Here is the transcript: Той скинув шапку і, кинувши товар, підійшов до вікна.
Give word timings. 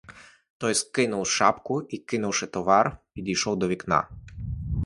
Той 0.57 0.75
скинув 0.75 1.27
шапку 1.27 1.81
і, 1.81 1.97
кинувши 1.97 2.47
товар, 2.47 2.97
підійшов 3.13 3.59
до 3.59 3.67
вікна. 3.67 4.07